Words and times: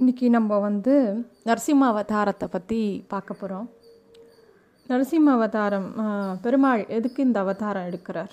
இன்றைக்கி 0.00 0.26
நம்ம 0.34 0.58
வந்து 0.66 0.92
நரசிம்ம 1.48 1.86
அவதாரத்தை 1.92 2.46
பற்றி 2.52 2.78
பார்க்க 3.10 3.32
போகிறோம் 3.40 3.66
நரசிம்ம 4.90 5.32
அவதாரம் 5.38 5.88
பெருமாள் 6.44 6.82
எதுக்கு 6.96 7.20
இந்த 7.26 7.38
அவதாரம் 7.44 7.86
எடுக்கிறார்? 7.88 8.32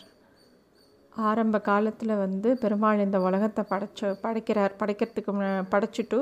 ஆரம்ப 1.29 1.59
காலத்தில் 1.67 2.13
வந்து 2.21 2.51
பெருமாள் 2.61 3.03
இந்த 3.05 3.19
உலகத்தை 3.27 3.63
படைச்ச 3.71 4.11
படைக்கிறார் 4.23 4.75
படைக்கிறதுக்கு 4.81 5.33
படைச்சிட்டு 5.73 6.19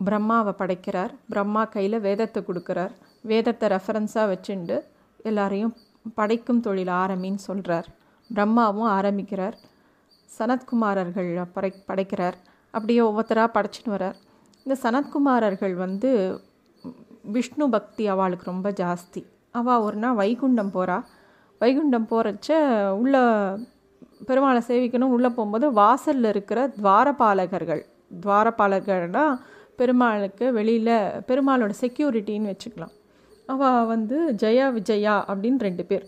பிரம்மாவை 0.00 0.54
படைக்கிறார். 0.62 1.14
பிரம்மா 1.34 1.62
கையில் 1.76 1.98
வேதத்தை 2.08 2.42
கொடுக்குறார். 2.48 2.96
வேதத்தை 3.32 3.68
ரெஃபரன்ஸாக 3.74 4.26
வச்சுண்டு 4.32 4.78
எல்லாரையும் 5.30 5.74
படைக்கும் 6.18 6.64
தொழில் 6.66 6.92
ஆரம்பின்னு 7.02 7.42
சொல்கிறார் 7.48 7.88
பிரம்மாவும் 8.30 8.90
ஆரம்பிக்கிறார். 8.98 9.58
சனத்குமாரர்கள் 10.38 11.32
படை 11.56 11.72
படைக்கிறார். 11.92 12.38
அப்படியே 12.74 13.00
ஒவ்வொருத்தராக 13.08 13.50
படைச்சின்னு 13.56 13.96
வரார் 13.96 14.18
இந்த 14.64 14.74
சனத்குமாரர்கள் 14.82 15.74
வந்து 15.84 16.10
விஷ்ணு 17.34 17.66
பக்தி 17.74 18.04
அவளுக்கு 18.14 18.50
ரொம்ப 18.50 18.68
ஜாஸ்தி. 18.80 19.22
அவள் 19.58 19.82
ஒரு 19.86 19.98
நாள் 20.04 20.18
வைகுண்டம் 20.20 20.72
போகிறா 20.76 20.98
வைகுண்டம் 21.60 22.06
போகிறச்ச 22.12 22.50
உள்ள 23.00 23.16
பெருமாளை 24.28 24.60
சேவிக்கணும். 24.68 25.12
உள்ளே 25.16 25.30
போகும்போது 25.36 25.66
வாசலில் 25.80 26.28
இருக்கிற 26.32 26.60
துவாரபாலகர்கள். 26.78 27.82
துவாரபாலகர்னால் 28.24 29.36
பெருமாளுக்கு 29.80 30.46
வெளியில் 30.58 30.96
பெருமாளோட 31.28 31.72
செக்யூரிட்டின்னு 31.82 32.52
வச்சுக்கலாம். 32.52 32.94
அவள் 33.52 33.86
வந்து 33.92 34.16
ஜெயா 34.42 34.66
விஜயா 34.76 35.14
அப்படின்னு 35.30 35.66
ரெண்டு 35.68 35.84
பேர். 35.90 36.04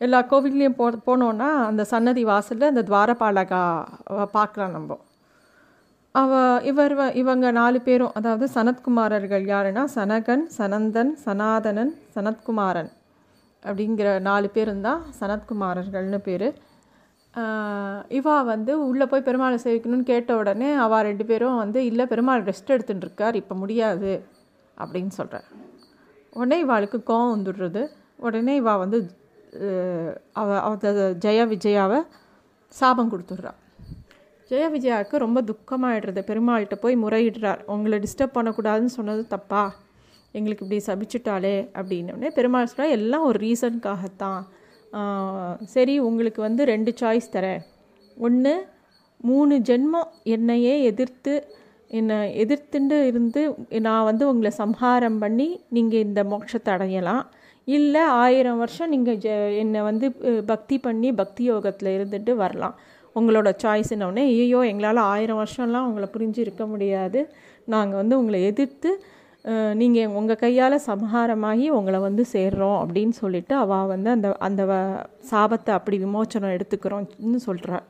எல்லா 0.00 0.18
கோவில்லையும் 0.32 0.78
போ 0.80 0.86
போனோன்னா 1.08 1.48
அந்த 1.70 1.82
சன்னதி 1.92 2.22
வாசலில் 2.32 2.70
அந்த 2.72 2.84
துவாரபாலகா 2.90 3.62
பார்க்கலாம் 4.36 4.76
நம்ம. 4.76 4.98
அவ 6.20 6.32
இவர் 6.70 6.94
இவங்க 7.20 7.46
நாலு 7.58 7.78
பேரும் 7.86 8.14
அதாவது 8.18 8.46
சனத்குமாரர்கள் 8.54 9.44
யாருன்னா 9.52 9.82
சனகன் 9.96 10.44
சனந்தன் 10.56 11.12
சனாதனன் 11.24 11.92
சனத்குமாரன் 12.14 12.90
அப்படிங்கிற 13.62 14.08
நாலு 14.28 14.48
பேரும் 14.56 14.82
தான் 14.86 15.00
சனத்குமாரர்கள்னு 15.20 16.20
பேர். 16.28 16.48
இவா 18.18 18.36
வந்து 18.52 18.72
உள்ளே 18.88 19.06
போய் 19.10 19.26
பெருமாளை 19.28 19.58
சேவிக்கணும்னு 19.64 20.10
கேட்ட 20.12 20.30
உடனே 20.40 20.70
அவள் 20.84 21.06
ரெண்டு 21.08 21.24
பேரும் 21.30 21.60
வந்து 21.62 21.80
இல்லை 21.90 22.04
பெருமாள் 22.12 22.46
ரெஸ்ட் 22.50 22.74
எடுத்துட்டுருக்கார் 22.74 23.38
இப்போ 23.42 23.54
முடியாது 23.62 24.12
அப்படின்னு 24.76 25.12
சொல்கிறார் 25.18 25.48
உடனே 26.32 26.58
இவாளுக்கு 26.64 26.98
கோவம் 27.10 27.34
வந்துடுறது. 27.36 27.82
உடனே 28.26 28.54
இவா 28.62 28.74
வந்து 28.84 28.98
அவ 30.40 30.48
அவ 30.66 30.74
ஜெயா 31.24 31.44
விஜயாவை 31.54 32.00
சாபம் 32.76 33.12
கொடுத்துட்றான் 33.12 33.58
ஜெய 34.50 34.66
விஜயாவுக்கு 34.74 35.16
ரொம்ப 35.24 35.38
துக்கமாகிடுறது 35.50 36.20
பெருமாள்கிட்ட 36.30 36.76
போய் 36.84 36.96
முறையிடுறார். 37.04 37.60
உங்களை 37.74 37.96
டிஸ்டர்ப் 38.04 38.36
பண்ணக்கூடாதுன்னு 38.36 38.96
சொன்னது 38.98 39.22
தப்பா? 39.34 39.62
எங்களுக்கு 40.38 40.64
இப்படி 40.64 40.80
சபிச்சுட்டாலே 40.86 41.56
அப்படின்னோடனே 41.78 42.30
பெருமாள் 42.38 42.70
சொல்கிறார் 42.70 42.96
எல்லாம் 42.98 43.26
ஒரு 43.28 43.38
ரீசனுக்காகத்தான் 43.46 44.42
சரி 45.74 45.94
உங்களுக்கு 46.08 46.40
வந்து 46.46 46.62
ரெண்டு 46.72 46.90
சாய்ஸ் 47.00 47.32
தரேன். 47.36 47.62
ஒன்று 48.26 48.52
மூணு 49.28 49.54
ஜென்மம் 49.68 50.10
என்னையே 50.34 50.74
எதிர்த்து 50.90 51.34
என்னை 51.98 52.16
எதிர்த்துண்டு 52.42 52.96
இருந்து 53.10 53.42
நான் 53.86 54.08
வந்து 54.08 54.24
உங்களை 54.30 54.50
சம்ஹாரம் 54.62 55.18
பண்ணி 55.22 55.48
நீங்கள் 55.76 56.04
இந்த 56.06 56.20
மோட்சத்தை 56.32 56.72
அடையலாம். 56.76 57.24
இல்லை 57.76 58.02
ஆயிரம் 58.22 58.60
வருஷம் 58.62 58.92
நீங்கள் 58.94 59.18
ஜ 59.24 59.28
என்னை 59.62 59.80
வந்து 59.88 60.06
பக்தி 60.52 60.76
பண்ணி 60.86 61.08
பக்தி 61.20 61.44
யோகத்தில் 61.50 61.94
இருந்துட்டு 61.96 62.34
வரலாம். 62.42 62.76
உங்களோட 63.18 63.50
சாய்ஸ்னோடனே 63.62 64.24
ஐயோ 64.32 64.60
எங்களால் 64.70 65.00
ஆயிரம் 65.12 65.40
வருஷம்லாம் 65.42 65.86
உங்களை 65.90 66.08
புரிஞ்சு 66.14 66.40
இருக்க 66.44 66.64
முடியாது. 66.72 67.20
நாங்கள் 67.74 68.00
வந்து 68.00 68.18
உங்களை 68.20 68.40
எதிர்த்து 68.50 68.90
நீங்கள் 69.80 70.14
உங்கள் 70.18 70.40
கையால் 70.42 70.84
சமஹாரமாகி 70.86 71.66
உங்களை 71.78 71.98
வந்து 72.06 72.22
சேர்றோம். 72.32 72.78
அப்படின்னு 72.82 73.14
சொல்லிட்டு 73.22 73.54
அவள் 73.62 73.90
வந்து 73.92 74.08
அந்த 74.16 74.28
அந்த 74.46 74.62
சாபத்தை 75.30 75.72
அப்படி 75.78 75.98
விமோச்சனம் 76.04 76.54
எடுத்துக்கிறோம்னு 76.56 77.40
சொல்கிறார் 77.48 77.86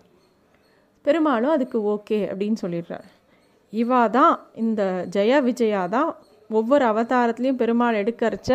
பெருமாளும் 1.05 1.55
அதுக்கு 1.57 1.79
ஓகே 1.95 2.19
அப்படின்னு 2.31 2.59
சொல்லிடுறார். 2.65 3.07
இவா 3.73 4.01
தான் 4.19 4.35
இந்த 4.65 4.83
ஜெயா 5.15 5.39
விஜயா 5.47 5.83
தான் 5.97 6.11
ஒவ்வொரு 6.59 6.85
அவதாரத்துலேயும் 6.91 7.61
பெருமாள் 7.63 8.01
எடுக்கறச்ச 8.03 8.51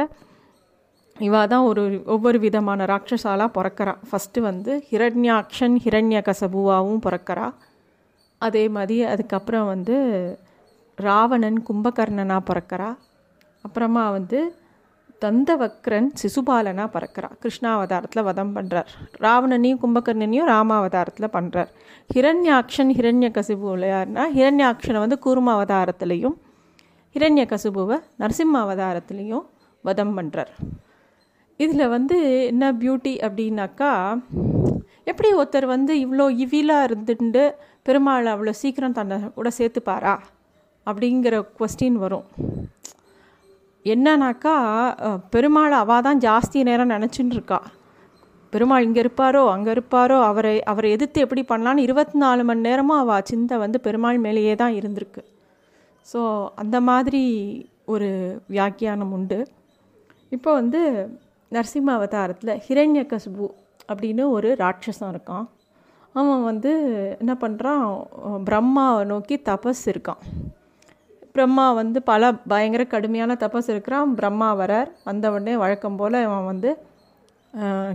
இவா 1.17 1.41
தான் 1.47 1.65
ஒரு 1.71 1.81
ஒவ்வொரு 2.13 2.37
விதமான 2.39 2.85
ராட்சசாலாக 2.91 3.49
பிறக்கிறா. 3.57 3.93
ஃபஸ்ட்டு 4.09 4.39
வந்து 4.41 4.71
ஹிரண்யாக்ஷன் 4.91 5.75
ஹிரண்ய 5.83 6.19
கசபுவாகவும் 6.29 7.03
பிறக்கிறா. 7.05 7.47
அதே 8.41 8.63
மாதிரி 8.75 8.95
அதுக்கப்புறம் 9.11 9.67
வந்து 9.73 9.95
ராவணன் 10.97 11.59
கும்பகர்ணனாக 11.67 12.47
பிறக்கிறா. 12.49 12.89
அப்புறமா 13.65 14.03
வந்து 14.11 14.39
தந்தவக்ரன் 15.21 16.09
சிசுபாலனாக 16.21 16.89
பிறக்கிறா. 16.95 17.29
கிருஷ்ணாவதாரத்தில் 17.43 18.27
வதம் 18.29 18.53
பண்ணுறார் 18.55 18.89
ராவணனையும் 19.25 19.81
கும்பகர்ணனையும் 19.83 20.49
ராமாவதாரத்தில் 20.53 21.33
பண்ணுறார் 21.37 21.69
ஹிரண்யாக்ஷன் 22.09 22.91
ஹிரண்ய 22.97 23.29
கசிபுவில் 23.37 23.87
யாருன்னா 23.93 24.25
ஹிரண்யாக்ஷனை 24.37 24.99
வந்து 25.05 25.19
கூர்மாவதாரத்துலேயும் 25.25 26.35
ஹிரண்ய 27.15 27.45
கசுபுவை 27.53 27.97
நரசிம்ம 28.21 28.61
அவதாரத்துலேயும் 28.65 29.45
வதம் 29.83 30.15
பண்ணுறார் 30.17 30.51
இதில் 31.59 31.91
வந்து 31.95 32.17
என்ன 32.51 32.71
பியூட்டி 32.81 33.13
அப்படின்னாக்கா 33.25 33.91
எப்படி 35.11 35.29
ஒருத்தர் 35.39 35.67
வந்து 35.75 35.93
இவ்வளோ 36.03 36.25
இவிலாக 36.43 36.87
இருந்துட்டு 36.87 37.43
பெருமாள் 37.87 38.27
அவ்வளோ 38.33 38.53
சீக்கிரம் 38.61 38.97
தன்னை 38.97 39.15
கூட 39.37 39.49
சேர்த்துப்பாரா? 39.57 40.13
அப்படிங்கிற 40.87 41.35
கொஸ்டின் 41.59 41.97
வரும். 42.03 42.27
என்னன்னாக்கா 43.85 44.55
பெருமாள் 45.33 45.73
அவள் 45.81 46.05
தான் 46.07 46.21
ஜாஸ்தி 46.25 46.59
நேரம் 46.69 46.93
நினச்சின்னு 46.95 47.35
இருக்கா. 47.37 47.59
பெருமாள் 48.53 48.85
இங்கே 48.87 49.01
இருப்பாரோ 49.03 49.43
அங்கே 49.53 49.71
இருப்பாரோ 49.75 50.17
அவரை 50.29 50.55
அவரை 50.71 50.89
எதிர்த்து 50.95 51.23
எப்படி 51.25 51.43
பண்ணலான்னு 51.51 51.85
இருபத்தி 51.87 52.17
நாலு 52.23 52.41
மணி 52.49 52.61
நேரமும் 52.67 53.01
அவள் 53.03 53.27
சிந்தை 53.29 53.57
வந்து 53.63 53.79
பெருமாள் 53.87 54.19
மேலேயே 54.25 54.53
தான் 54.61 54.77
இருந்திருக்கு. 54.79 55.21
ஸோ 56.07 56.21
அந்த 56.63 56.77
மாதிரி 56.89 57.23
ஒரு 57.93 58.09
வியாக்கியானம் 58.55 59.13
உண்டு. 59.17 59.39
இப்போ 60.31 60.51
வந்து 60.61 60.81
நரசிம்ம 61.55 61.91
அவதாரத்தில் 61.97 62.53
ஹிரண்ய 62.65 63.03
கசுபு 63.11 63.47
அப்படின்னு 63.91 64.23
ஒரு 64.35 64.49
ராட்சசம் 64.63 65.11
இருக்கான். 65.13 65.45
அவன் 66.19 66.43
வந்து 66.49 66.71
என்ன 67.21 67.33
பண்ணுறான் 67.43 67.85
பிரம்மாவை 68.47 69.03
நோக்கி 69.11 69.35
தபஸ் 69.49 69.85
இருக்கான். 69.91 70.21
பிரம்மா 71.35 71.65
வந்து 71.81 71.99
பல 72.09 72.31
பயங்கர 72.51 72.83
கடுமையான 72.85 73.37
தபஸ் 73.43 73.69
இருக்கிறான். 73.73 74.09
பிரம்மா 74.17 74.49
வரார். 74.59 74.89
வந்தவுடனே 75.09 75.53
வழக்கம் 75.63 75.97
போல் 76.01 76.17
அவன் 76.27 76.49
வந்து 76.51 76.71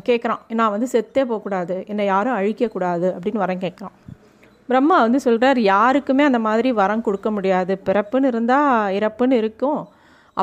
கேட்குறான் 0.09 0.43
நான் 0.59 0.73
வந்து 0.75 0.89
செத்தே 0.95 1.23
போகக்கூடாது. 1.29 1.77
என்னை 1.91 2.05
யாரும் 2.13 2.39
அழிக்கக்கூடாது 2.41 3.07
அப்படின்னு 3.15 3.45
வரம் 3.45 3.63
கேட்குறான் 3.65 3.97
பிரம்மா 4.71 4.97
வந்து 5.05 5.19
சொல்கிறார் 5.25 5.59
யாருக்குமே 5.75 6.25
அந்த 6.31 6.41
மாதிரி 6.47 6.71
வரம் 6.81 7.05
கொடுக்க 7.07 7.29
முடியாது. 7.37 7.75
பிறப்புன்னு 7.87 8.31
இருந்தால் 8.33 8.93
இறப்புன்னு 8.99 9.37
இருக்கும். 9.43 9.81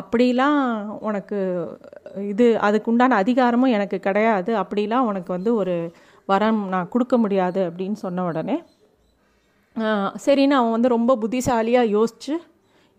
அப்படிலாம் 0.00 0.60
உனக்கு 1.08 1.38
இது 2.32 2.46
அதுக்கு 2.66 2.90
உண்டான 2.90 3.16
அதிகாரமும் 3.22 3.74
எனக்கு 3.76 3.98
கிடையாது. 4.06 4.50
அப்படிலாம் 4.62 5.08
உனக்கு 5.10 5.30
வந்து 5.36 5.50
ஒரு 5.54 5.76
வரம் 6.30 6.60
நான் 6.68 6.92
கொடுக்க 6.94 7.14
முடியாது 7.24 7.60
அப்படின்னு 7.70 7.98
சொன்ன 8.04 8.24
உடனே 8.24 8.56
சரின்னு 10.24 10.56
அவன் 10.58 10.74
வந்து 10.76 10.88
ரொம்ப 10.96 11.16
புத்திசாலியாக 11.22 11.92
யோசித்து 11.96 12.34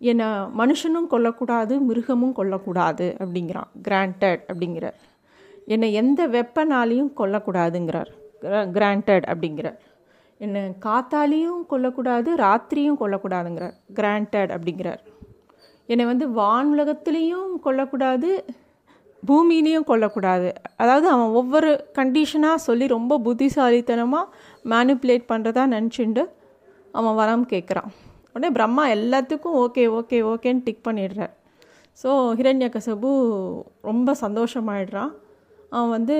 என்னை 0.09 0.27
மனுஷனும் 0.61 1.09
கொல்லக்கூடாது 1.11 1.73
மிருகமும் 1.89 2.35
கொல்லக்கூடாது 2.39 3.05
அப்படிங்கிறான். 3.23 3.69
கிராண்டட் 3.87 4.43
அப்படிங்கிறார். 4.51 4.97
என்னை 5.73 5.89
எந்த 6.01 6.27
வெப்பனாலையும் 6.35 7.11
கொல்லக்கூடாதுங்கிறார். 7.19 8.11
கிராண்டட் 8.75 9.25
அப்படிங்கிறார். 9.31 9.79
என்னை 10.37 10.63
காத்தாலையும் 10.85 11.61
கொல்லக்கூடாது 11.71 12.29
ராத்திரியும் 12.45 12.99
கொல்லக்கூடாதுங்கிறார். 13.01 13.75
கிராண்டட் 13.99 14.51
அப்படிங்கிறார். 14.57 15.01
என்னை 15.91 16.05
வந்து 16.11 16.25
வானுலகத்துலேயும் 16.39 17.51
கொல்லக்கூடாது 17.65 18.29
பூமியிலையும் 19.27 19.87
கொல்லக்கூடாது. 19.91 20.49
அதாவது 20.81 21.07
அவன் 21.13 21.31
ஒவ்வொரு 21.39 21.69
கண்டிஷனாக 21.99 22.63
சொல்லி 22.67 22.85
ரொம்ப 22.97 23.13
புத்திசாலித்தனமாக 23.27 24.31
மேனிப்புலேட் 24.73 25.25
பண்ணுறதா 25.31 25.63
நினச்சிண்டு 25.75 26.23
அவன் 26.97 27.17
வரம் 27.21 27.45
கேட்குறான் 27.53 27.89
உடனே 28.33 28.49
பிரம்மா 28.57 28.83
எல்லாத்துக்கும் 28.95 29.55
ஓகே 29.63 29.83
ஓகே 29.99 30.17
ஓகேன்னு 30.31 30.65
டிக் 30.65 30.85
பண்ணிடுறார். 30.87 31.33
ஸோ 32.01 32.09
ஹிரண்ய 32.39 32.67
கசபு 32.75 33.11
ரொம்ப 33.89 34.15
சந்தோஷமாயிடுறான். 34.23 35.11
அவன் 35.71 35.93
வந்து 35.95 36.15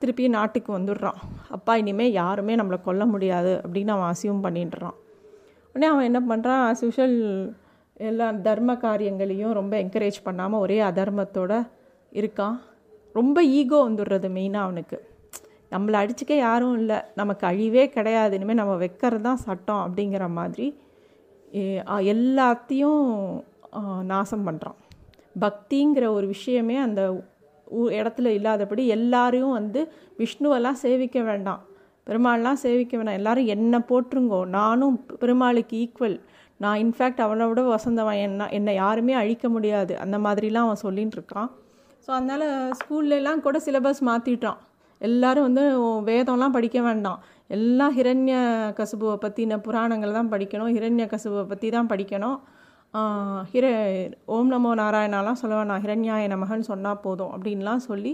திருப்பி 0.00 0.24
நாட்டுக்கு 0.36 0.70
வந்துடுறான். 0.78 1.18
அப்பா 1.56 1.72
இனிமேல் 1.80 2.16
யாருமே 2.20 2.54
நம்மளை 2.60 2.78
கொல்ல 2.86 3.04
முடியாது 3.14 3.52
அப்படின்னு 3.64 3.94
அவன் 3.96 4.10
அசியூம் 4.12 4.44
பண்ணிடுறான். 4.46 4.96
உடனே 5.72 5.88
அவன் 5.92 6.08
என்ன 6.10 6.20
பண்ணுறான் 6.30 6.62
ஆஸ் 6.68 6.84
யூஷுவல் 6.86 7.18
எல்லா 8.00 8.26
தர்ம 8.46 8.70
காரியங்களையும் 8.86 9.54
ரொம்ப 9.58 9.74
என்கரேஜ் 9.84 10.18
பண்ணாமல் 10.26 10.62
ஒரே 10.64 10.78
அதர்மத்தோட 10.88 11.52
இருக்கான் 12.18 12.56
ரொம்ப 13.14 13.38
ஈகோ 13.58 13.78
வந்துடுறது 13.86 14.28
மெயினாக 14.36 14.66
அவனுக்கு. 14.66 14.98
நம்மளை 15.72 15.96
அடிச்சுக்க 16.02 16.34
யாரும் 16.38 16.76
இல்லை. 16.80 16.98
நமக்கு 17.20 17.44
அழிவே 17.50 17.84
கிடையாது. 17.96 18.32
இனிமேல் 18.38 18.60
நம்ம 18.60 18.74
வைக்கிறது 18.82 19.22
தான் 19.28 19.42
சட்டம் 19.46 19.82
அப்படிங்கிற 19.86 20.26
மாதிரி 20.38 20.66
எல்லாத்தையும் 22.12 23.02
நாசம் 24.12 24.46
பண்ணுறான் 24.48 24.78
பக்திங்கிற 25.44 26.04
ஒரு 26.16 26.26
விஷயமே 26.34 26.76
அந்த 26.86 27.02
இடத்துல 27.98 28.28
இல்லாதபடி 28.38 28.82
எல்லாரையும் 28.96 29.56
வந்து 29.58 29.80
விஷ்ணுவெல்லாம் 30.20 30.78
சேவிக்க 30.84 31.18
வேண்டாம். 31.30 31.62
பெருமாள்லாம் 32.06 32.60
சேவிக்க 32.64 32.92
வேண்டாம் 32.96 33.18
எல்லாரும் 33.20 33.50
என்னை 33.54 33.80
போட்டுருங்கோ 33.90 34.40
நானும் 34.58 34.96
பெருமாளுக்கு 35.22 35.76
ஈக்குவல் 35.84 36.18
நான் 36.64 36.80
இன்ஃபேக்ட் 36.84 37.24
அவனை 37.24 37.44
விட 37.48 37.60
வசந்தவன் 37.74 38.20
என்ன 38.26 38.48
என்னை 38.58 38.72
யாருமே 38.82 39.14
அழிக்க 39.22 39.46
முடியாது. 39.54 39.92
அந்த 40.04 40.16
மாதிரிலாம் 40.26 40.66
அவன் 40.68 40.84
சொல்லின்னு 40.86 41.16
இருக்கான் 41.18 41.50
ஸோ 42.04 42.10
அதனால் 42.18 42.46
ஸ்கூல்லலாம் 42.80 43.44
கூட 43.46 43.56
சிலபஸ் 43.66 44.00
மாற்றிட்டான் 44.08 44.60
எல்லோரும் 45.00 45.46
வந்து 45.48 45.64
வேதம்லாம் 46.10 46.54
படிக்க 46.56 46.78
வேண்டாம். 46.86 47.18
எல்லாம் 47.56 47.92
ஹிரண்ய 47.98 48.36
கசுபுவை 48.78 49.16
பற்றின 49.24 49.58
புராணங்கள் 49.66 50.16
தான் 50.16 50.30
படிக்கணும். 50.32 50.70
ஹிரண்ய 50.76 51.04
கசுபுவை 51.12 51.44
பற்றி 51.52 51.68
தான் 51.76 51.90
படிக்கணும். 51.92 52.38
ஹிர 53.52 53.66
ஓம் 54.34 54.50
நமோ 54.54 54.70
நாராயணாலாம் 54.80 55.38
சொல்ல 55.40 55.54
வேணாம் 55.58 55.82
ஹிரண்யாய 55.84 56.26
நமகன் 56.34 56.68
சொன்னால் 56.70 57.02
போதும் 57.04 57.32
அப்படின்லாம் 57.36 57.82
சொல்லி 57.88 58.12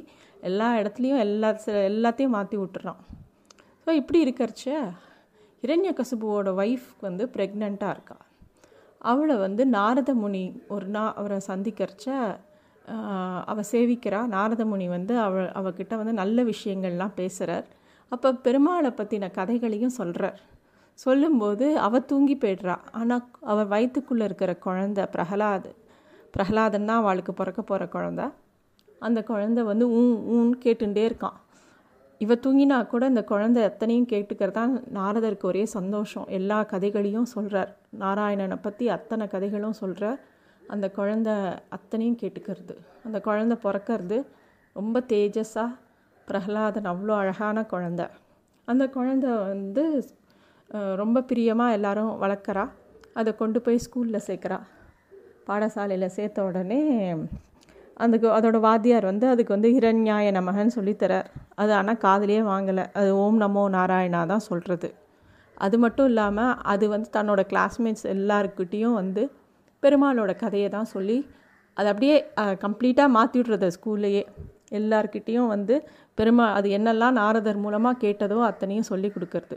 எல்லா 0.49 0.69
இடத்துலையும் 0.81 1.23
எல்லா 1.27 1.51
எல்லாத்தையும் 1.91 2.35
மாற்றி 2.37 2.57
விட்டுறான். 2.63 3.01
ஸோ 3.85 3.91
இப்படி 4.01 4.19
இருக்கிறச்ச 4.27 4.67
ஹிரண்ய 5.63 5.91
கசுபுவோட 5.99 6.51
ஒய்ஃப் 6.63 6.89
வந்து 7.07 7.27
ப்ரெக்னெண்ட்டாக 7.35 7.95
இருக்கா? 7.97 8.17
அவளை 9.11 9.37
வந்து 9.47 9.63
நாரதமுனி 9.77 10.45
ஒரு 10.75 10.87
நா 10.97 11.03
அவரை 11.21 11.39
சந்திக்கிறச்ச 11.51 12.07
அவள் 13.51 13.69
சேவிக்கிறா. 13.73 14.21
நாரதமுனி 14.37 14.87
வந்து 14.97 15.15
அவள் 15.27 15.49
அவகிட்ட 15.61 15.95
வந்து 16.01 16.15
நல்ல 16.23 16.39
விஷயங்கள்லாம் 16.53 17.15
பேசுகிறார் 17.21 17.69
அப்போ 18.13 18.29
பெருமாளை 18.47 18.91
பற்றின 18.99 19.31
கதைகளையும் 19.39 19.97
சொல்கிறார் 20.01 20.41
சொல்லும்போது 20.99 21.67
அவள் 21.87 22.09
தூங்கி 22.11 22.35
போய்ட்றா. 22.43 22.77
ஆனால் 22.99 23.25
அவள் 23.53 23.71
வயிற்றுக்குள்ளே 23.73 24.27
இருக்கிற 24.29 24.53
குழந்த 24.67 25.07
பிரகலாது 25.15 25.71
பிரகலாதன் 26.35 26.89
தான் 26.91 27.03
அவளுக்கு 27.03 27.33
பிறக்க 27.41 27.61
போகிற 27.63 27.85
குழந்த. 27.95 28.23
அந்த 29.07 29.21
குழந்த 29.31 29.61
வந்து 29.71 29.85
ஊன் 29.99 30.15
ஊன்னு 30.35 30.57
கேட்டுகிட்டே 30.65 31.03
இருக்கான். 31.09 31.39
இவ 32.21 32.35
தூங்கினா 32.45 32.77
கூட 32.93 33.05
இந்த 33.13 33.23
குழந்தை 33.31 33.61
எத்தனையும் 33.69 34.09
கேட்டுக்கிறதா 34.13 34.65
நாரதருக்கு 34.99 35.47
ஒரே 35.51 35.65
சந்தோஷம். 35.77 36.27
எல்லா 36.39 36.59
கதைகளையும் 36.73 37.29
சொல்கிறார் 37.35 37.71
நாராயணனை 38.03 38.59
பற்றி 38.67 38.85
அத்தனை 38.97 39.25
கதைகளும் 39.35 39.79
சொல்கிறார் 39.83 40.21
அந்த 40.75 40.87
குழந்த 40.99 41.31
அத்தனையும் 41.77 42.21
கேட்டுக்கிறது. 42.23 42.75
அந்த 43.07 43.19
குழந்த 43.27 43.55
பிறக்கிறது 43.65 44.19
ரொம்ப 44.77 45.03
தேஜஸாக 45.13 45.71
பிரகலாதன் 46.29 46.91
அவ்வளோ 46.93 47.15
அழகான 47.23 47.67
குழந்த. 47.73 48.03
அந்த 48.69 48.85
குழந்த 48.95 49.27
வந்து 49.51 49.85
ரொம்ப 51.03 51.23
பிரியமாக 51.31 51.77
எல்லாரும் 51.79 52.13
வளர்க்குறா. 52.23 52.65
அதை 53.21 53.31
கொண்டு 53.43 53.59
போய் 53.65 53.85
ஸ்கூலில் 53.87 54.27
சேர்க்குறா. 54.29 54.59
பாடசாலையில் 55.49 56.15
சேர்த்த 56.17 56.45
உடனே 56.51 56.81
அதுக்கு 57.97 58.29
அதோட 58.37 58.59
வாத்தியார் 58.67 59.07
வந்து 59.11 59.27
அதுக்கு 59.33 59.53
வந்து 59.57 59.69
ஹிரண்யாய 59.77 60.31
நமகன்னு 60.39 60.77
சொல்லித்தரார். 60.79 61.29
அது 61.63 61.73
ஆனால் 61.79 62.01
காதலியே 62.05 62.43
வாங்கலை. 62.53 62.85
அது 63.01 63.11
ஓம் 63.25 63.39
நமோ 63.45 63.65
நாராயணா 63.77 64.21
தான் 64.33 64.47
சொல்கிறது 64.51 64.89
அது 65.57 65.77
மட்டும் 65.83 66.09
இல்லாமல் 66.11 66.55
அது 66.73 66.85
வந்து 66.95 67.09
தன்னோட 67.17 67.41
கிளாஸ்மேட்ஸ் 67.51 68.07
எல்லாருக்கிட்டேயும் 68.15 68.97
வந்து 69.01 69.23
பெருமாளோட 69.83 70.33
கதையை 70.43 70.69
தான் 70.77 70.89
சொல்லி 70.95 71.19
அது 71.77 71.89
அப்படியே 71.93 72.17
கம்ப்ளீட்டாக 72.65 73.15
மாற்றி 73.17 73.39
விட்றது 73.41 73.69
ஸ்கூல்லையே 73.77 74.23
எல்லார்கிட்டேயும் 74.79 75.51
வந்து 75.55 75.75
பெருமா 76.19 76.45
அது 76.59 76.69
என்னெல்லாம் 76.79 77.17
நாரதர் 77.21 77.63
மூலமாக 77.65 78.01
கேட்டதோ 78.05 78.39
அத்தனையும் 78.49 78.89
சொல்லி 78.91 79.09
கொடுக்கறது. 79.15 79.57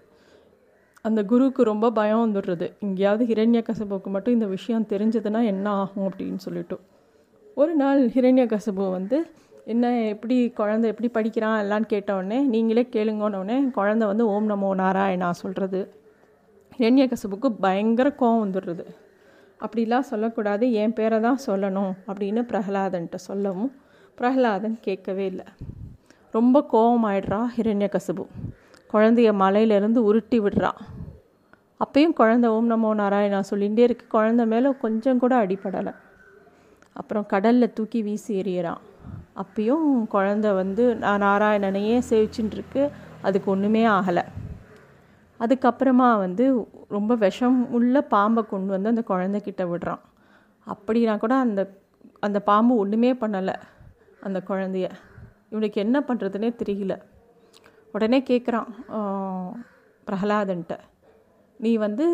அந்த 1.06 1.19
குருவுக்கு 1.31 1.62
ரொம்ப 1.72 1.92
பயம் 2.00 2.24
வந்துடுறது. 2.25 2.68
எங்கேயாவது 2.86 3.25
ஹிரண்ய 3.31 3.60
கசபுக்கு 3.68 4.12
மட்டும் 4.16 4.36
இந்த 4.38 4.48
விஷயம் 4.56 4.88
தெரிஞ்சதுன்னா 4.94 5.42
என்ன 5.54 5.68
ஆகும் 5.81 6.07
அப்படின்னு 6.10 6.42
சொல்லிட்டு. 6.48 6.78
ஒரு 7.59 7.74
நாள் 7.74 8.00
ஹிரண்யகசபு 8.07 8.83
வந்து 8.92 9.18
என்ன 9.65 9.86
எப்படி 10.07 10.36
குழந்தை 10.50 10.89
எப்படி 10.89 11.09
படிக்கிறான் 11.09 11.56
எல்லான்னு 11.63 11.88
கேட்டவுடனே 11.88 12.39
நீங்களே 12.42 12.88
கேளுங்கன்னொடனே 12.92 13.71
குழந்தை 13.71 14.07
வந்து 14.07 14.27
ஓம் 14.27 14.50
நமோ 14.50 14.69
நாராயணா 14.81 15.30
சொல்கிறது 15.30 15.81
ஹிரண்யகசபுக்கு 16.77 17.50
பயங்கர 17.59 18.13
கோவம் 18.19 18.44
வந்துடுறது. 18.44 18.86
அப்படிலாம் 19.59 20.07
சொல்லக்கூடாது 20.12 20.71
என் 20.71 20.94
பேரை 20.94 21.19
தான் 21.19 21.44
சொல்லணும் 21.48 21.92
அப்படின்னு 22.07 22.44
பிரகலாதன்ட்ட 22.51 23.15
சொல்லவும் 23.15 23.71
பிரகலாதன் 24.15 24.77
கேட்கவே 24.81 25.25
இல்லை. 25.25 25.45
ரொம்ப 26.31 26.65
கோபமாயிடுறா 26.74 27.44
ஹிரண்யகசுபு. 27.57 28.25
குழந்தைய 28.94 29.31
மலையிலேருந்து 29.44 30.03
உருட்டி 30.10 30.39
விடுறான் 30.39 30.81
அப்பயும் 31.86 32.18
குழந்த 32.19 32.45
ஓம் 32.45 32.69
நமோ 32.71 32.92
நாராயணா 33.01 33.42
சொல்லிகிட்டே 33.50 33.80
இருக்கு. 33.80 34.19
குழந்த 34.19 34.45
மேலே 34.45 34.71
கொஞ்சம் 34.81 35.19
கூட 35.19 35.36
அடிப்படலை 35.36 35.94
அப்புறம் 37.00 37.26
கடலில் 37.34 37.76
தூக்கி 37.78 38.00
வீசி 38.08 38.32
எறிகிறான் 38.42 38.84
அப்பயும் 39.42 39.88
குழந்த 40.14 40.48
வந்து 40.60 40.84
நான் 41.04 41.24
நாராயணனையே 41.26 41.98
சேவிச்சுட்டுருக்கு 42.10 42.84
அதுக்கு 43.28 43.48
ஒன்றுமே 43.54 43.84
ஆகலை. 43.96 44.24
அதுக்கப்புறமா 45.40 46.08
வந்து 46.26 46.46
ரொம்ப 46.96 47.16
விஷம் 47.26 47.60
உள்ள 47.78 47.96
பாம்பை 48.14 48.42
கொண்டு 48.52 48.72
வந்து 48.76 48.92
அந்த 48.94 49.04
குழந்தைக்கிட்ட 49.12 49.64
விடுறான். 49.72 50.04
அப்படின்னா 50.68 51.16
கூட 51.24 51.34
அந்த 51.46 51.62
அந்த 52.26 52.40
பாம்பு 52.50 52.74
ஒன்றுமே 52.84 53.12
பண்ணலை 53.22 53.56
அந்த 54.28 54.40
குழந்தைய. 54.50 54.88
இவனுக்கு 55.52 55.78
என்ன 55.86 55.98
பண்ணுறதுனே 56.08 56.50
தெரியல. 56.62 56.94
உடனே 57.96 58.20
கேட்குறான் 58.30 58.70
பிரகலாதன்ட்ட. 60.08 60.74
நீ 61.60 61.72
வந்து 61.86 62.06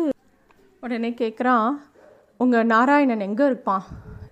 உடனே 0.84 1.10
கேட்குறான் 1.22 1.68
உங்கள் 2.42 2.70
நாராயணன் 2.74 3.26
எங்கே 3.28 3.44
இருப்பான்? 3.50 3.84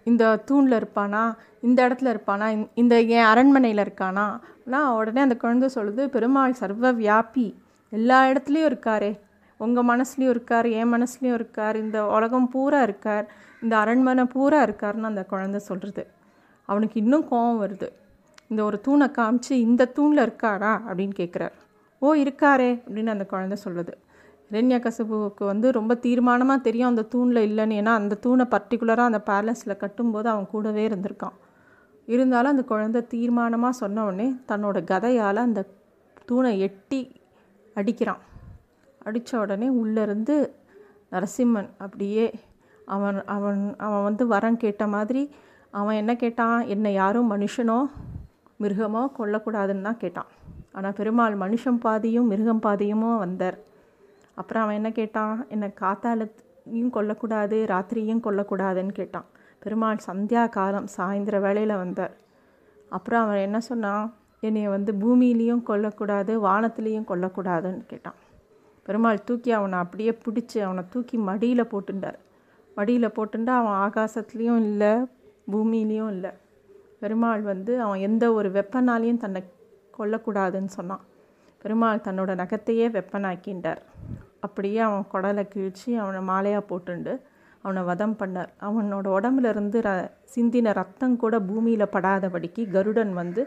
இந்த 0.05 0.37
தூணில் 0.37 0.79
இருப்பானா 0.79 1.37
இந்த 1.61 1.89
இடத்துல 1.89 2.17
இருப்பானா 2.17 2.69
இந்த 2.75 3.01
என் 3.01 3.23
அரண்மனையில் 3.23 3.85
இருக்கானா? 3.85 4.41
நான் 4.65 4.95
உடனே 4.95 5.21
அந்த 5.21 5.37
குழந்தை 5.37 5.69
சொல்லுது 5.75 6.07
பெருமாள் 6.07 6.53
சர்வ 6.53 6.93
வியாபி 6.93 7.55
எல்லா 7.91 8.27
இடத்துலையும் 8.27 8.71
இருக்காரே. 8.71 9.21
உங்கள் 9.57 9.85
மனசுலேயும் 9.85 10.31
இருக்கார் 10.31 10.67
என் 10.67 10.93
மனசுலேயும் 10.95 11.35
இருக்கார். 11.35 11.77
இந்த 11.77 12.07
உலகம் 12.07 12.49
பூரா 12.49 12.83
இருக்கார். 12.83 13.31
இந்த 13.63 13.77
அரண்மனை 13.77 14.25
பூரா 14.25 14.65
இருக்காருன்னு 14.65 15.01
அந்த 15.01 15.25
குழந்தை 15.25 15.61
சொல்கிறது 15.61 16.07
அவனுக்கு 16.65 17.01
இன்னும் 17.01 17.29
கோபம் 17.29 17.63
வருது. 17.63 17.89
இந்த 18.49 18.65
ஒரு 18.65 18.81
தூணை 18.81 19.07
காமிச்சு 19.07 19.51
இந்த 19.51 19.85
தூணில் 19.85 20.29
இருக்காரா? 20.29 20.81
அப்படின்னு 20.89 21.13
கேட்குறார் 21.17 21.53
ஓ 21.99 22.15
இருக்காரே. 22.15 22.83
அப்படின்னு 22.87 23.07
அந்த 23.07 23.25
குழந்தை 23.25 23.59
சொல்லுது. 23.65 23.93
இரண்ய 24.53 24.77
கசபுவுக்கு 24.85 25.45
வந்து 25.51 25.67
ரொம்ப 25.77 25.93
தீர்மானமாக 26.07 26.61
தெரியும் 26.67 26.91
அந்த 26.93 27.05
தூணில் 27.13 27.47
இல்லைன்னு. 27.49 27.79
ஏன்னா 27.83 27.93
அந்த 28.01 28.19
தூணை 28.25 28.45
பர்டிகுலராக 28.55 29.11
அந்த 29.11 29.21
பேலஸில் 29.31 29.81
கட்டும்போது 29.83 30.29
அவன் 30.33 30.51
கூடவே 30.55 30.83
இருந்திருக்கான். 30.89 31.37
இருந்தாலும் 32.09 32.53
அந்த 32.55 32.65
குழந்தை 32.73 33.01
தீர்மானமாக 33.15 33.81
சொன்ன 33.83 34.05
உடனே 34.09 34.29
தன்னோட 34.51 34.79
கதையால் 34.93 35.47
அந்த 35.47 35.61
தூணை 36.29 36.53
எட்டி 36.67 37.01
அடிக்கிறான். 37.77 38.23
அடித்த 39.09 39.31
உடனே 39.45 39.69
உள்ளேருந்து 39.83 40.35
நரசிம்மன் 41.15 41.71
அப்படியே 41.85 42.27
அவன் 42.95 43.19
அவன் 43.35 43.63
அவன் 43.87 44.07
வந்து 44.09 44.25
வரம் 44.35 44.63
கேட்ட 44.63 44.85
மாதிரி 44.95 45.23
அவன் 45.81 45.99
என்ன 46.03 46.13
கேட்டான்? 46.23 46.59
என்னை 46.75 46.91
யாரும் 47.01 47.31
மனுஷனோ 47.33 47.81
மிருகமோ 48.63 49.03
கொல்லக்கூடாதுன்னு 49.19 49.87
தான் 49.89 50.03
கேட்டான். 50.05 50.31
ஆனால் 50.77 50.97
பெருமாள் 50.99 51.43
மனுஷன் 51.45 51.79
பாதியும் 51.87 52.31
மிருகம் 52.33 52.65
பாதியுமோ 52.67 53.11
வந்தார்? 53.25 53.59
அப்புறம் 54.35 54.63
அவன் 54.63 54.75
என்ன 54.75 54.93
கேட்டான்? 54.93 55.47
என்னை 55.49 55.69
காத்தாலத்தையும் 55.81 56.93
கொல்லக்கூடாது 56.93 57.57
ராத்திரியும் 57.67 58.25
கொல்லக்கூடாதுன்னு 58.27 58.93
கேட்டான். 58.93 59.25
பெருமாள் 59.59 59.99
சந்தியா 60.07 60.49
காலம் 60.49 60.89
சாயந்தர 60.97 61.41
வேளையில் 61.41 61.77
வந்தார். 61.77 62.17
அப்புறம் 62.89 63.23
அவன் 63.23 63.37
என்ன 63.37 63.61
சொன்னான்? 63.61 64.15
என்னைய 64.41 64.69
வந்து 64.69 64.93
பூமியிலையும் 64.93 65.63
கொல்லக்கூடாது 65.67 66.33
வானத்துலேயும் 66.49 67.09
கொல்லக்கூடாதுன்னு 67.09 67.87
கேட்டான். 67.87 68.15
பெருமாள் 68.83 69.25
தூக்கி 69.25 69.53
அவனை 69.53 69.79
அப்படியே 69.79 70.19
பிடிச்சி 70.25 70.59
அவனை 70.59 70.83
தூக்கி 70.91 71.17
மடியில் 71.17 71.65
போட்டுண்டார். 71.65 72.19
மடியில் 72.75 73.15
போட்டுண்டா 73.17 73.55
அவன் 73.63 73.79
ஆகாசத்துலேயும் 73.87 74.63
இல்லை 74.63 74.93
பூமியிலையும் 75.53 76.11
இல்லை. 76.11 76.31
பெருமாள் 77.01 77.41
வந்து 77.41 77.81
அவன் 77.81 77.99
எந்த 77.99 78.33
ஒரு 78.33 78.49
வெப்பனாலையும் 78.51 79.17
தன்னை 79.17 79.43
கொல்லக்கூடாதுன்னு 79.99 80.73
சொன்னான். 80.79 81.01
பெருமாள் 81.63 82.05
தன்னோட 82.05 82.35
நகத்தையே 82.35 82.89
வெப்பனாக்கின்றார். 82.89 83.83
அப்படியே 84.43 84.79
அவன் 84.79 85.11
குடலை 85.13 85.45
கிழித்து 85.49 85.91
அவனை 85.99 86.21
மாலையாக 86.31 86.63
போட்டுண்டு 86.71 87.13
அவனை 87.65 87.83
வதம் 87.83 88.17
பண்ணார். 88.21 88.51
அவனோட 88.61 89.07
உடம்புலேருந்து 89.17 89.79
ர 89.87 89.91
சிந்தின 90.35 90.73
ரத்தம் 90.73 91.17
கூட 91.17 91.35
பூமியில் 91.41 91.93
படாதபடிக்கு 91.95 92.63
கருடன் 92.71 93.13
வந்து 93.13 93.43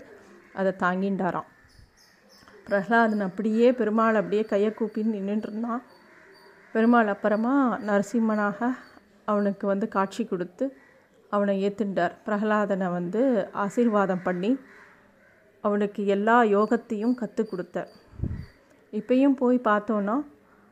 அதை 0.54 0.72
தாங்கிண்டாராம். 0.84 1.50
பிரகலாதன் 2.68 3.20
அப்படியே 3.20 3.68
பெருமாள் 3.72 4.20
அப்படியே 4.20 4.44
கையை 4.44 4.72
கூப்பின்னு 4.72 5.20
நின்றுருந்தான் 5.20 5.84
பெருமாள் 6.74 7.08
அப்புறமா 7.08 7.54
நரசிம்மனாக 7.88 8.70
அவனுக்கு 9.25 9.66
வந்து 9.68 9.88
காட்சி 9.88 10.24
கொடுத்து 10.25 10.66
அவனை 11.32 11.54
ஏற்றுண்டார் 11.66 12.14
பிரகலாதனை 12.25 12.88
வந்து 12.92 13.22
ஆசீர்வாதம் 13.64 14.24
பண்ணி 14.24 14.52
அவனுக்கு 15.64 16.02
எல்லா 16.06 16.38
யோகத்தையும் 16.56 17.16
கற்றுக் 17.16 17.50
கொடுத்தார். 17.50 17.92
இப்பையும் 18.94 19.38
போய் 19.42 19.58
பார்த்தோன்னா 19.70 20.16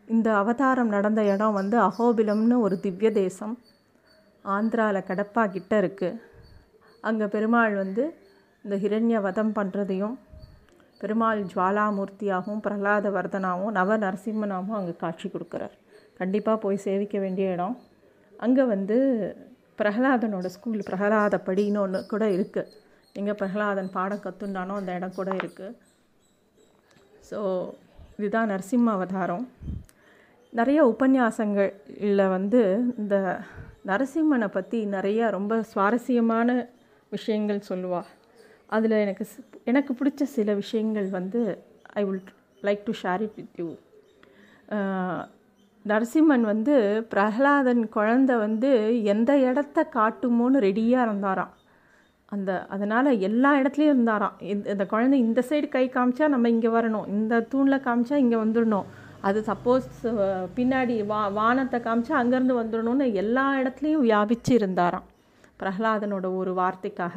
இந்த 0.07 0.29
அவதாரம் 0.41 0.93
நடந்த 0.95 1.21
இடம் 1.33 1.57
வந்து 1.59 1.77
அகோபிலம்னு 1.87 2.55
ஒரு 2.65 2.75
திவ்ய 2.85 3.09
தேசம். 3.21 3.55
ஆந்திராவில் 4.45 5.07
கடப்பா 5.09 5.43
கிட்ட 5.55 5.73
இருக்குது 5.83 6.19
அங்கே 7.03 7.25
பெருமாள் 7.35 7.75
வந்து 7.83 8.03
இந்த 8.65 8.75
ஹிரண்ய 8.83 9.17
வதம் 9.25 9.53
பண்ணுறதையும் 9.57 10.15
பெருமாள் 11.01 11.39
ஜுவாலாமூர்த்தியாகவும் 11.51 12.61
பிரகலாத 12.65 13.07
வர்தனாகவும் 13.17 13.75
நவ 13.77 13.97
நரசிம்மனாகவும் 14.03 14.77
அங்கே 14.79 14.93
காட்சி 15.03 15.27
கொடுக்குறார். 15.29 15.75
கண்டிப்பாக 16.19 16.57
போய் 16.65 16.85
சேவிக்க 16.85 17.17
வேண்டிய 17.23 17.55
இடம். 17.55 17.75
அங்கே 18.45 18.63
வந்து 18.73 18.97
பிரகலாதனோட 19.79 20.47
ஸ்கூல் 20.55 20.87
பிரகலாத 20.89 21.35
படின்னு 21.47 21.81
ஒன்று 21.83 21.99
கூட 22.11 22.23
இருக்குது 22.37 22.71
எங்கே 23.19 23.33
பிரகலாதன் 23.41 23.93
பாடம் 23.95 24.23
கற்றுண்டானோ 24.25 24.75
அந்த 24.81 24.91
இடம் 24.97 25.17
கூட 25.19 25.31
இருக்குது 25.41 25.75
ஸோ 27.29 27.39
இதுதான் 28.19 28.51
நரசிம்ம 28.53 28.93
அவதாரம். 28.97 29.45
நிறைய 30.59 30.79
உபன்யாசங்களில் 30.93 32.25
வந்து 32.35 32.61
இந்த 33.01 33.15
நரசிம்மனை 33.89 34.49
பற்றி 34.57 34.79
நிறைய 34.95 35.29
ரொம்ப 35.37 35.53
சுவாரஸ்யமான 35.71 36.49
விஷயங்கள் 37.15 37.67
சொல்லுவாள் 37.69 38.09
அதில் 38.75 39.01
எனக்கு 39.05 39.25
எனக்கு 39.71 39.91
பிடிச்ச 39.99 40.23
சில 40.37 40.53
விஷயங்கள் 40.61 41.07
வந்து 41.17 41.41
I 41.99 42.03
will 42.07 42.21
like 42.67 42.83
to 42.89 42.93
share 43.03 43.23
it 43.27 43.39
with 43.39 43.59
you 43.61 43.69
Narasimhan 45.85 46.45
வந்து 46.51 46.75
பிரகலாதன் 47.13 47.81
குழந்த 47.95 48.31
வந்து 48.43 48.69
எந்த 49.13 49.31
இடத்த 49.47 49.87
காட்டுமோன்னு 49.95 50.63
ரெடியாக 50.67 51.05
இருந்தாராம். 51.07 51.51
அந்த 52.31 52.51
அதனால் 52.75 53.09
எல்லா 53.27 53.49
இடத்துலையும் 53.61 53.93
இருந்தாராம். 53.93 54.35
இந்த 54.73 54.83
குழந்தை 54.93 55.17
இந்த 55.25 55.41
சைடு 55.49 55.67
கை 55.75 55.83
காமிச்சா 55.95 56.27
நம்ம 56.35 56.49
இங்கே 56.55 56.69
வரணும். 56.77 57.09
இந்த 57.17 57.41
தூணில் 57.51 57.83
காமிச்சா 57.87 58.17
இங்கே 58.23 58.37
வந்துடணும். 58.43 58.87
அது 59.27 59.39
சப்போஸ் 59.49 59.87
பின்னாடி 60.57 60.95
வா 61.11 61.19
வானத்தை 61.39 61.77
காமிச்சு 61.85 62.13
அங்கேருந்து 62.21 62.55
வந்துடணும்னு 62.61 63.05
எல்லா 63.21 63.45
இடத்துலையும் 63.61 64.05
வியாபிச்சு 64.07 64.51
இருந்தாராம் 64.59 65.07
பிரகலாதனோட 65.61 66.27
ஒரு 66.41 66.51
வார்த்தைக்காக. 66.59 67.15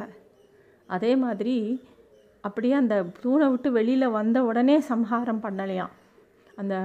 அதே 0.89 1.11
மாதிரி 1.23 1.55
அப்படியே 2.47 2.75
அந்த 2.81 2.95
தூணை 3.23 3.45
விட்டு 3.51 3.69
வெளியில் 3.77 4.15
வந்த 4.17 4.37
உடனே 4.49 4.75
சம்ஹாரம் 4.91 5.43
பண்ணலையாம். 5.45 5.93
அந்த 6.59 6.75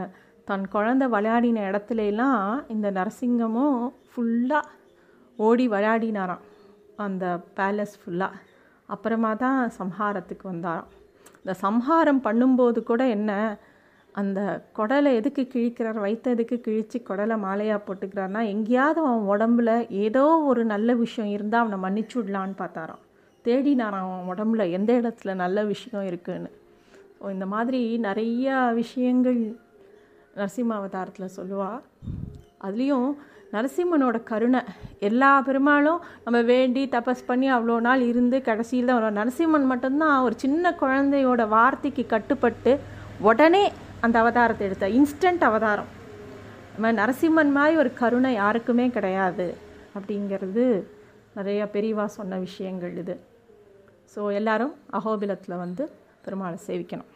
தன் 0.49 0.64
குழந்த 0.75 1.05
விளையாடின 1.14 1.59
இடத்துலலாம் 1.71 2.47
இந்த 2.75 2.87
நரசிங்கமும் 2.99 3.76
ஃபுல்லாக 4.11 4.73
ஓடி 5.38 5.67
விளையாடினாராம். 5.75 6.43
அந்த 7.05 7.26
பேலஸ் 7.59 7.95
ஃபுல்லாக 8.00 8.41
அப்புறமா 8.88 9.31
தான் 9.45 9.61
சம்ஹாரத்துக்கு 9.81 10.47
வந்தாராம். 10.52 10.91
இந்த 11.43 11.55
சம்ஹாரம் 11.67 12.21
பண்ணும்போது 12.26 12.81
கூட 12.91 13.02
என்ன 13.17 13.33
அந்த 14.14 14.40
குடலை 14.78 15.11
எதுக்கு 15.19 15.42
கிழிக்கிறார்? 15.52 15.99
வயிற்று 16.04 16.33
எதுக்கு 16.35 16.57
கிழித்து 16.64 16.97
குடலை 17.09 17.37
மாலையாக 17.45 17.81
போட்டுக்கிறான்னா 17.87 18.40
எங்கேயாவது 18.54 19.00
அவன் 19.04 19.28
உடம்புல 19.33 19.71
ஏதோ 20.04 20.25
ஒரு 20.50 20.62
நல்ல 20.73 20.95
விஷயம் 21.04 21.31
இருந்தால் 21.37 21.62
அவனை 21.64 21.78
மன்னிச்சு 21.85 22.16
விடலான்னு 22.19 22.57
பார்த்தாராம். 22.62 23.02
தேடினாராம் 23.45 24.09
அவன் 24.09 24.28
உடம்புல 24.33 24.64
எந்த 24.78 24.90
இடத்துல 25.00 25.35
நல்ல 25.45 25.64
விஷயம் 25.73 26.07
இருக்குன்னு. 26.11 26.50
ஸோ 27.19 27.31
இந்த 27.37 27.47
மாதிரி 27.54 27.81
நிறையா 28.09 28.57
விஷயங்கள் 28.83 29.40
நரசிம்ம 30.38 30.76
அவதாரத்தில் 30.81 31.35
சொல்லுவாள் 31.38 31.81
அதுலேயும் 32.66 33.09
நரசிம்மனோட 33.54 34.19
கருணை 34.31 34.61
எல்லா 35.09 35.31
பெருமாளும் 35.47 36.02
நம்ம 36.25 36.38
வேண்டி 36.50 36.83
தபஸ் 36.95 37.26
பண்ணி 37.31 37.49
அவ்வளோ 37.57 37.76
நாள் 37.87 38.02
இருந்து 38.11 38.37
கடைசியில் 38.49 38.88
தான் 38.88 38.99
வரும் 38.99 39.19
நரசிம்மன் 39.21 39.66
மட்டும்தான் 39.73 40.14
ஒரு 40.26 40.37
சின்ன 40.45 40.73
குழந்தையோட 40.83 41.42
வார்த்தைக்கு 41.57 42.04
கட்டுப்பட்டு 42.14 42.73
உடனே 43.31 43.64
அந்த 44.04 44.16
அவதாரத்தை 44.23 44.64
எடுத்த. 44.68 44.87
இன்ஸ்டன்ட் 44.99 45.44
அவதாரம். 45.49 45.90
நம்ம 46.75 46.92
நரசிம்மன் 47.00 47.52
மாதிரி 47.56 47.75
ஒரு 47.82 47.90
கருணை 48.00 48.32
யாருக்குமே 48.42 48.87
கிடையாது 48.97 49.47
அப்படிங்கிறது 49.97 50.64
நிறையா 51.38 51.64
பெரியவா 51.76 52.04
சொன்ன 52.18 52.38
விஷயங்கள் 52.47 52.94
இது. 53.02 53.14
ஸோ 54.14 54.21
எல்லோரும் 54.38 54.75
அகோபிலத்தில் 54.99 55.62
வந்து 55.64 55.85
பெருமாளை 56.25 56.59
சேவிக்கணும். 56.68 57.12